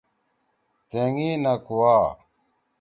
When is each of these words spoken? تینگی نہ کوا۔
تینگی 0.89 1.29
نہ 1.43 1.53
کوا۔ 1.65 1.95